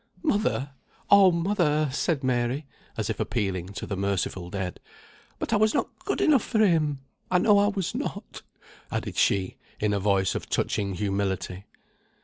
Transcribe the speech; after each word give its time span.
"Mother! 0.23 0.71
oh 1.11 1.31
mother!" 1.31 1.87
said 1.93 2.23
Mary, 2.23 2.65
as 2.97 3.11
if 3.11 3.19
appealing 3.19 3.67
to 3.73 3.85
the 3.85 3.95
merciful 3.95 4.49
dead. 4.49 4.79
"But 5.37 5.53
I 5.53 5.57
was 5.57 5.75
not 5.75 5.89
good 6.05 6.21
enough 6.21 6.41
for 6.41 6.57
him! 6.65 7.01
I 7.29 7.37
know 7.37 7.59
I 7.59 7.67
was 7.67 7.93
not," 7.93 8.41
added 8.91 9.15
she, 9.15 9.57
in 9.79 9.93
a 9.93 9.99
voice 9.99 10.33
of 10.33 10.49
touching 10.49 10.95
humility. 10.95 11.65